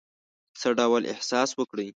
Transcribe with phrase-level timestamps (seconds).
[0.59, 1.87] څه ډول احساس وکړی.